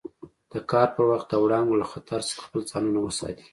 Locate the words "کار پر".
0.71-1.03